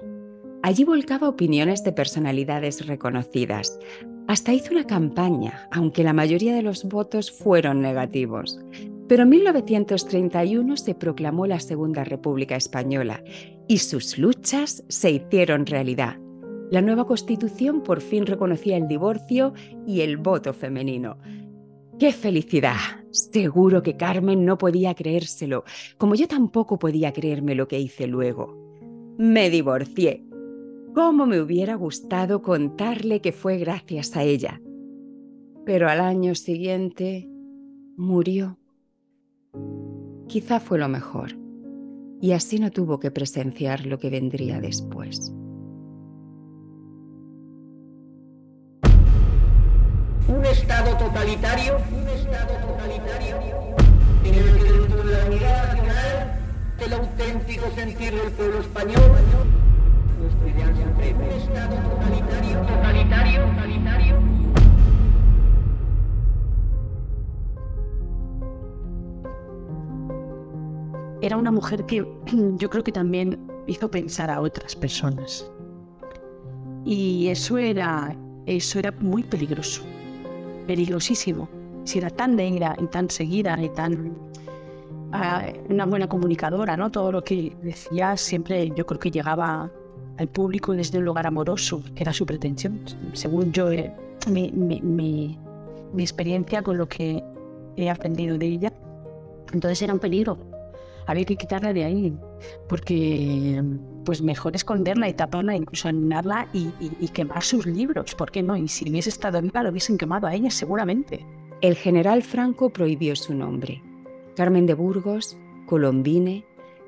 Allí 0.62 0.84
volcaba 0.84 1.28
opiniones 1.28 1.82
de 1.82 1.92
personalidades 1.92 2.86
reconocidas. 2.86 3.76
Hasta 4.28 4.52
hizo 4.54 4.70
una 4.70 4.86
campaña, 4.86 5.68
aunque 5.72 6.04
la 6.04 6.12
mayoría 6.12 6.54
de 6.54 6.62
los 6.62 6.84
votos 6.84 7.32
fueron 7.32 7.82
negativos. 7.82 8.60
Pero 9.08 9.24
en 9.24 9.30
1931 9.30 10.76
se 10.76 10.94
proclamó 10.94 11.48
la 11.48 11.58
Segunda 11.58 12.04
República 12.04 12.54
Española 12.54 13.24
y 13.66 13.78
sus 13.78 14.16
luchas 14.16 14.84
se 14.88 15.10
hicieron 15.10 15.66
realidad. 15.66 16.21
La 16.72 16.80
nueva 16.80 17.06
constitución 17.06 17.82
por 17.82 18.00
fin 18.00 18.24
reconocía 18.24 18.78
el 18.78 18.88
divorcio 18.88 19.52
y 19.86 20.00
el 20.00 20.16
voto 20.16 20.54
femenino. 20.54 21.18
¡Qué 21.98 22.12
felicidad! 22.12 22.78
Seguro 23.10 23.82
que 23.82 23.98
Carmen 23.98 24.46
no 24.46 24.56
podía 24.56 24.94
creérselo, 24.94 25.64
como 25.98 26.14
yo 26.14 26.26
tampoco 26.26 26.78
podía 26.78 27.12
creerme 27.12 27.54
lo 27.54 27.68
que 27.68 27.78
hice 27.78 28.06
luego. 28.06 28.56
Me 29.18 29.50
divorcié. 29.50 30.24
¿Cómo 30.94 31.26
me 31.26 31.42
hubiera 31.42 31.74
gustado 31.74 32.40
contarle 32.40 33.20
que 33.20 33.32
fue 33.32 33.58
gracias 33.58 34.16
a 34.16 34.22
ella? 34.22 34.58
Pero 35.66 35.90
al 35.90 36.00
año 36.00 36.34
siguiente 36.34 37.28
murió. 37.98 38.58
Quizá 40.26 40.58
fue 40.58 40.78
lo 40.78 40.88
mejor, 40.88 41.36
y 42.22 42.32
así 42.32 42.58
no 42.58 42.70
tuvo 42.70 42.98
que 42.98 43.10
presenciar 43.10 43.84
lo 43.84 43.98
que 43.98 44.08
vendría 44.08 44.58
después. 44.58 45.34
Totalitario, 51.32 51.78
un 51.92 52.08
Estado 52.08 52.54
totalitario, 52.66 53.36
en 54.24 54.34
el 54.34 54.58
que 54.58 55.04
la 55.04 55.24
unidad 55.24 55.66
nacional, 55.68 56.40
del 56.78 56.92
auténtico 56.92 57.70
sentir 57.74 58.12
del 58.12 58.30
pueblo 58.32 58.60
español, 58.60 59.12
nuestro 60.20 60.48
ideal 60.48 60.74
supremo, 60.76 61.24
un 61.24 61.30
Estado 61.30 61.76
totalitario, 61.88 62.60
totalitario, 62.60 63.44
totalitario. 63.46 64.16
Era 71.22 71.36
una 71.38 71.50
mujer 71.50 71.86
que 71.86 72.06
yo 72.56 72.68
creo 72.68 72.84
que 72.84 72.92
también 72.92 73.40
hizo 73.66 73.90
pensar 73.90 74.30
a 74.30 74.40
otras 74.40 74.76
personas. 74.76 75.50
Y 76.84 77.28
eso 77.28 77.56
era, 77.56 78.14
eso 78.44 78.78
era 78.80 78.90
muy 78.90 79.22
peligroso 79.22 79.82
peligrosísimo. 80.66 81.48
Si 81.84 81.98
era 81.98 82.10
tan 82.10 82.36
negra 82.36 82.76
y 82.80 82.86
tan 82.86 83.10
seguida 83.10 83.60
y 83.60 83.68
tan 83.70 84.16
ah, 85.12 85.46
una 85.68 85.86
buena 85.86 86.08
comunicadora, 86.08 86.76
¿no? 86.76 86.90
Todo 86.90 87.12
lo 87.12 87.22
que 87.24 87.56
decía 87.62 88.16
siempre 88.16 88.70
yo 88.76 88.86
creo 88.86 89.00
que 89.00 89.10
llegaba 89.10 89.70
al 90.18 90.28
público 90.28 90.72
desde 90.72 90.98
un 90.98 91.04
lugar 91.04 91.26
amoroso, 91.26 91.82
que 91.94 92.02
era 92.02 92.12
su 92.12 92.26
pretensión, 92.26 92.80
según 93.12 93.52
yo, 93.52 93.70
eh, 93.72 93.92
mi, 94.30 94.52
mi, 94.52 94.80
mi, 94.80 95.38
mi 95.92 96.02
experiencia 96.02 96.62
con 96.62 96.78
lo 96.78 96.88
que 96.88 97.22
he 97.76 97.90
aprendido 97.90 98.38
de 98.38 98.46
ella. 98.46 98.72
Entonces 99.52 99.82
era 99.82 99.92
un 99.92 99.98
peligro. 99.98 100.38
Había 101.06 101.24
que 101.24 101.36
quitarla 101.36 101.72
de 101.72 101.84
ahí, 101.84 102.14
porque 102.68 103.62
pues 104.04 104.22
mejor 104.22 104.56
esconderla 104.56 105.08
y 105.08 105.14
taparla, 105.14 105.56
incluso 105.56 105.88
animarla 105.88 106.48
y, 106.52 106.70
y, 106.80 107.08
quemar 107.08 107.42
sus 107.42 107.66
libros. 107.66 108.14
¿Por 108.14 108.30
qué 108.30 108.42
no? 108.42 108.56
Y 108.56 108.68
si 108.68 108.88
hubiese 108.88 109.10
estado 109.10 109.40
viva, 109.40 109.62
lo 109.62 109.70
hubiesen 109.70 109.98
quemado 109.98 110.26
a 110.26 110.34
ella 110.34 110.50
seguramente. 110.50 111.24
El 111.60 111.76
general 111.76 112.22
Franco 112.22 112.70
prohibió 112.70 113.14
su 113.14 113.34
nombre. 113.34 113.82
Carmen 114.34 114.66
de 114.66 114.74
Burgos, 114.74 115.36
Colombine 115.66 116.44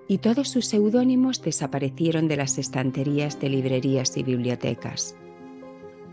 y 0.09 0.19
todos 0.19 0.49
sus 0.49 0.67
seudónimos 0.67 1.41
desaparecieron 1.43 2.29
de 2.29 2.37
las 2.37 2.59
estanterías 2.59 3.41
de 3.41 3.49
librerías 3.49 4.17
y 4.17 4.23
bibliotecas. 4.23 5.17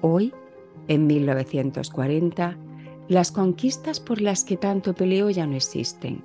Hoy, 0.01 0.33
en 0.87 1.07
1940, 1.07 2.57
las 3.07 3.31
conquistas 3.31 3.99
por 3.99 4.21
las 4.21 4.45
que 4.45 4.57
tanto 4.57 4.93
peleó 4.93 5.29
ya 5.29 5.45
no 5.45 5.55
existen. 5.55 6.23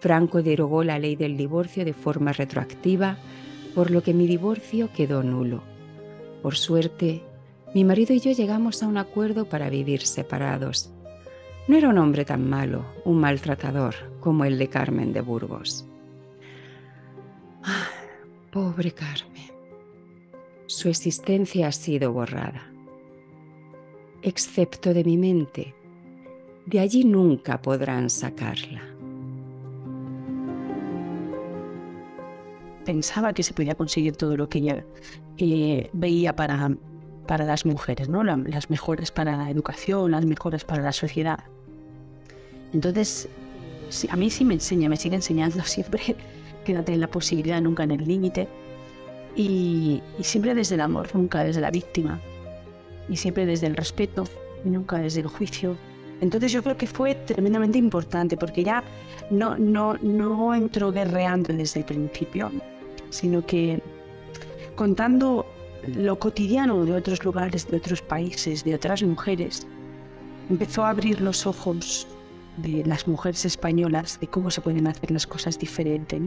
Franco 0.00 0.42
derogó 0.42 0.84
la 0.84 0.98
ley 0.98 1.16
del 1.16 1.36
divorcio 1.36 1.84
de 1.84 1.92
forma 1.92 2.32
retroactiva 2.32 3.18
por 3.74 3.90
lo 3.90 4.02
que 4.02 4.14
mi 4.14 4.26
divorcio 4.26 4.90
quedó 4.92 5.22
nulo. 5.22 5.62
Por 6.42 6.56
suerte, 6.56 7.22
mi 7.74 7.84
marido 7.84 8.14
y 8.14 8.20
yo 8.20 8.32
llegamos 8.32 8.82
a 8.82 8.88
un 8.88 8.96
acuerdo 8.96 9.48
para 9.48 9.70
vivir 9.70 10.02
separados. 10.02 10.90
No 11.66 11.76
era 11.76 11.88
un 11.88 11.98
hombre 11.98 12.24
tan 12.24 12.48
malo, 12.48 12.84
un 13.04 13.20
maltratador 13.20 13.94
como 14.20 14.44
el 14.44 14.58
de 14.58 14.68
Carmen 14.68 15.12
de 15.12 15.20
Burgos. 15.20 15.86
Ah, 17.62 17.88
pobre 18.50 18.92
Carmen. 18.92 19.52
Su 20.66 20.88
existencia 20.88 21.68
ha 21.68 21.72
sido 21.72 22.12
borrada. 22.12 22.70
Excepto 24.22 24.94
de 24.94 25.04
mi 25.04 25.16
mente. 25.16 25.74
De 26.66 26.80
allí 26.80 27.04
nunca 27.04 27.62
podrán 27.62 28.10
sacarla. 28.10 28.97
Pensaba 32.88 33.34
que 33.34 33.42
se 33.42 33.52
podía 33.52 33.74
conseguir 33.74 34.16
todo 34.16 34.34
lo 34.34 34.48
que 34.48 34.60
ella 34.60 34.82
eh, 35.36 35.90
veía 35.92 36.34
para, 36.34 36.70
para 37.26 37.44
las 37.44 37.66
mujeres, 37.66 38.08
¿no? 38.08 38.24
las 38.24 38.70
mejores 38.70 39.10
para 39.10 39.36
la 39.36 39.50
educación, 39.50 40.12
las 40.12 40.24
mejores 40.24 40.64
para 40.64 40.82
la 40.82 40.92
sociedad. 40.92 41.40
Entonces, 42.72 43.28
a 44.08 44.16
mí 44.16 44.30
sí 44.30 44.42
me 44.46 44.54
enseña, 44.54 44.88
me 44.88 44.96
sigue 44.96 45.16
enseñando 45.16 45.62
siempre, 45.64 46.16
quédate 46.64 46.94
en 46.94 47.00
la 47.00 47.08
posibilidad, 47.08 47.60
nunca 47.60 47.82
en 47.82 47.90
el 47.90 48.08
límite. 48.08 48.48
Y, 49.36 50.02
y, 50.18 50.24
siempre 50.24 50.54
desde 50.54 50.76
el 50.76 50.80
amor, 50.80 51.14
nunca 51.14 51.44
desde 51.44 51.60
la 51.60 51.70
víctima. 51.70 52.18
Y 53.10 53.18
siempre 53.18 53.44
desde 53.44 53.66
el 53.66 53.76
respeto, 53.76 54.24
y 54.64 54.70
nunca 54.70 54.96
desde 54.96 55.20
el 55.20 55.26
juicio. 55.26 55.76
Entonces 56.22 56.52
yo 56.52 56.62
creo 56.62 56.78
que 56.78 56.86
fue 56.86 57.14
tremendamente 57.14 57.76
importante 57.76 58.38
porque 58.38 58.64
ya 58.64 58.82
no, 59.30 59.58
no, 59.58 59.98
no 60.00 60.54
entró 60.54 60.90
guerreando 60.90 61.52
desde 61.52 61.80
el 61.80 61.86
principio 61.86 62.50
sino 63.10 63.44
que 63.44 63.82
contando 64.74 65.46
lo 65.86 66.18
cotidiano 66.18 66.84
de 66.84 66.94
otros 66.94 67.24
lugares, 67.24 67.68
de 67.68 67.76
otros 67.76 68.02
países, 68.02 68.64
de 68.64 68.74
otras 68.74 69.02
mujeres, 69.02 69.66
empezó 70.50 70.84
a 70.84 70.90
abrir 70.90 71.20
los 71.20 71.46
ojos 71.46 72.06
de 72.56 72.84
las 72.84 73.06
mujeres 73.06 73.44
españolas 73.44 74.18
de 74.20 74.26
cómo 74.26 74.50
se 74.50 74.60
pueden 74.60 74.86
hacer 74.86 75.10
las 75.10 75.26
cosas 75.26 75.58
diferentes. 75.58 76.20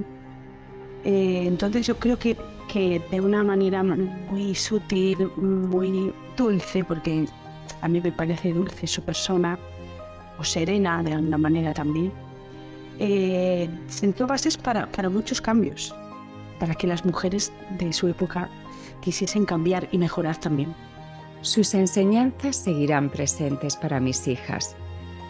Eh, 1.03 1.43
entonces 1.45 1.87
yo 1.87 1.97
creo 1.97 2.17
que, 2.17 2.37
que 2.71 3.01
de 3.11 3.21
una 3.21 3.43
manera 3.43 3.83
muy 3.83 4.55
sutil, 4.55 5.29
muy 5.35 6.13
dulce, 6.37 6.83
porque 6.83 7.25
a 7.81 7.87
mí 7.87 7.99
me 8.01 8.11
parece 8.11 8.53
dulce 8.53 8.87
su 8.87 9.03
persona, 9.03 9.57
o 10.37 10.43
serena 10.43 11.03
de 11.03 11.13
alguna 11.13 11.37
manera 11.37 11.73
también, 11.73 12.11
eh, 12.99 13.69
sentó 13.87 14.27
bases 14.27 14.57
para, 14.57 14.91
para 14.91 15.09
muchos 15.09 15.41
cambios 15.41 15.93
para 16.61 16.75
que 16.75 16.85
las 16.85 17.03
mujeres 17.05 17.51
de 17.79 17.91
su 17.91 18.07
época 18.07 18.47
quisiesen 19.01 19.45
cambiar 19.45 19.89
y 19.91 19.97
mejorar 19.97 20.37
también. 20.39 20.75
Sus 21.41 21.73
enseñanzas 21.73 22.55
seguirán 22.55 23.09
presentes 23.09 23.75
para 23.75 23.99
mis 23.99 24.27
hijas. 24.27 24.75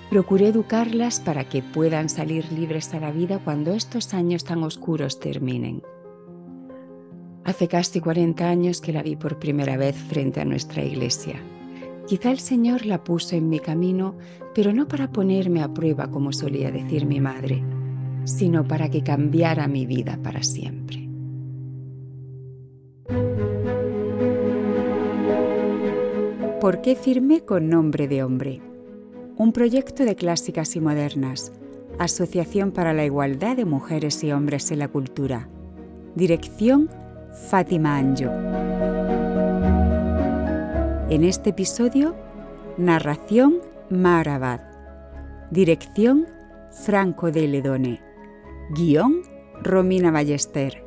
Procuré 0.09 0.49
educarlas 0.49 1.21
para 1.21 1.47
que 1.47 1.63
puedan 1.63 2.09
salir 2.09 2.51
libres 2.51 2.93
a 2.93 2.99
la 2.99 3.13
vida 3.13 3.39
cuando 3.41 3.71
estos 3.71 4.13
años 4.13 4.43
tan 4.43 4.61
oscuros 4.61 5.21
terminen. 5.21 5.81
Hace 7.45 7.69
casi 7.69 8.01
40 8.01 8.49
años 8.49 8.81
que 8.81 8.91
la 8.91 9.01
vi 9.01 9.15
por 9.15 9.39
primera 9.39 9.77
vez 9.77 9.95
frente 9.95 10.41
a 10.41 10.45
nuestra 10.45 10.83
iglesia. 10.83 11.41
Quizá 12.09 12.29
el 12.29 12.39
Señor 12.39 12.85
la 12.85 13.05
puso 13.05 13.37
en 13.37 13.47
mi 13.47 13.61
camino, 13.61 14.17
pero 14.53 14.73
no 14.73 14.89
para 14.89 15.13
ponerme 15.13 15.63
a 15.63 15.73
prueba 15.73 16.11
como 16.11 16.33
solía 16.33 16.71
decir 16.71 17.05
mi 17.05 17.21
madre, 17.21 17.63
sino 18.25 18.67
para 18.67 18.89
que 18.89 19.01
cambiara 19.01 19.69
mi 19.69 19.85
vida 19.85 20.19
para 20.21 20.43
siempre. 20.43 21.00
¿Por 26.61 26.81
qué 26.81 26.95
firme 26.95 27.41
con 27.41 27.69
nombre 27.69 28.07
de 28.07 28.23
hombre? 28.23 28.61
Un 29.35 29.51
proyecto 29.51 30.05
de 30.05 30.15
clásicas 30.15 30.75
y 30.75 30.79
modernas. 30.79 31.51
Asociación 31.97 32.71
para 32.71 32.93
la 32.93 33.03
Igualdad 33.03 33.57
de 33.57 33.65
Mujeres 33.65 34.23
y 34.23 34.31
Hombres 34.31 34.69
en 34.69 34.77
la 34.77 34.87
Cultura. 34.87 35.49
Dirección 36.13 36.87
Fátima 37.49 37.97
Anjo. 37.97 38.29
En 41.09 41.23
este 41.23 41.49
episodio, 41.49 42.15
narración 42.77 43.57
Mar 43.89 44.29
Dirección 45.49 46.27
Franco 46.69 47.31
de 47.31 47.47
Ledone. 47.47 48.01
Guión, 48.69 49.23
Romina 49.63 50.11
Ballester. 50.11 50.85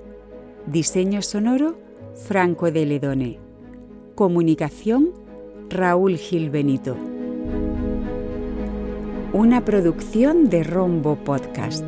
Diseño 0.69 1.21
sonoro, 1.21 1.75
Franco 2.15 2.71
de 2.71 2.87
Ledone. 2.87 3.41
Comunicación, 4.15 5.24
Raúl 5.71 6.19
Gil 6.19 6.51
Benito. 6.51 6.97
Una 9.33 9.65
producción 9.65 10.49
de 10.49 10.63
Rombo 10.63 11.17
Podcast. 11.17 11.85